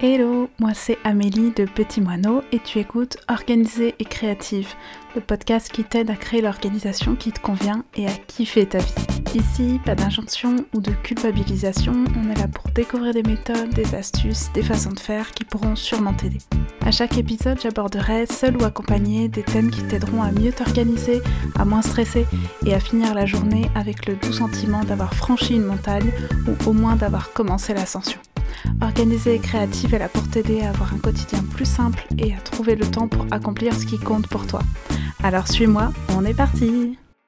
Hello, 0.00 0.48
moi 0.60 0.74
c'est 0.74 0.96
Amélie 1.02 1.50
de 1.50 1.64
Petit 1.64 2.00
Moineau 2.00 2.42
et 2.52 2.60
tu 2.60 2.78
écoutes 2.78 3.16
Organisée 3.26 3.96
et 3.98 4.04
Créative, 4.04 4.74
le 5.16 5.20
podcast 5.20 5.72
qui 5.72 5.82
t'aide 5.82 6.08
à 6.08 6.14
créer 6.14 6.40
l'organisation 6.40 7.16
qui 7.16 7.32
te 7.32 7.40
convient 7.40 7.82
et 7.96 8.06
à 8.06 8.12
kiffer 8.12 8.64
ta 8.64 8.78
vie. 8.78 8.94
Ici, 9.34 9.80
pas 9.84 9.96
d'injonction 9.96 10.64
ou 10.72 10.80
de 10.80 10.92
culpabilisation, 10.92 12.04
on 12.16 12.30
est 12.30 12.38
là 12.38 12.46
pour 12.46 12.70
découvrir 12.70 13.12
des 13.12 13.24
méthodes, 13.24 13.70
des 13.70 13.96
astuces, 13.96 14.52
des 14.54 14.62
façons 14.62 14.92
de 14.92 15.00
faire 15.00 15.32
qui 15.32 15.44
pourront 15.44 15.74
sûrement 15.74 16.14
t'aider. 16.14 16.38
À 16.86 16.92
chaque 16.92 17.18
épisode, 17.18 17.58
j'aborderai, 17.60 18.26
seul 18.26 18.56
ou 18.56 18.64
accompagné, 18.64 19.26
des 19.26 19.42
thèmes 19.42 19.72
qui 19.72 19.82
t'aideront 19.82 20.22
à 20.22 20.30
mieux 20.30 20.52
t'organiser, 20.52 21.22
à 21.58 21.64
moins 21.64 21.82
stresser 21.82 22.24
et 22.64 22.72
à 22.72 22.78
finir 22.78 23.14
la 23.14 23.26
journée 23.26 23.68
avec 23.74 24.06
le 24.06 24.14
doux 24.14 24.32
sentiment 24.32 24.84
d'avoir 24.84 25.12
franchi 25.14 25.56
une 25.56 25.66
montagne 25.66 26.12
ou 26.46 26.70
au 26.70 26.72
moins 26.72 26.94
d'avoir 26.94 27.32
commencé 27.32 27.74
l'ascension. 27.74 28.20
Organisée 28.80 29.34
et 29.34 29.38
créative, 29.38 29.94
elle 29.94 30.02
a 30.02 30.08
pour 30.08 30.28
t'aider 30.28 30.60
à 30.62 30.70
avoir 30.70 30.94
un 30.94 30.98
quotidien 30.98 31.42
plus 31.54 31.64
simple 31.64 32.06
et 32.16 32.32
à 32.32 32.38
trouver 32.38 32.76
le 32.76 32.86
temps 32.86 33.08
pour 33.08 33.26
accomplir 33.30 33.74
ce 33.74 33.84
qui 33.86 33.98
compte 33.98 34.28
pour 34.28 34.46
toi. 34.46 34.60
Alors 35.22 35.48
suis-moi, 35.48 35.92
on 36.16 36.24
est 36.24 36.34
parti 36.34 36.96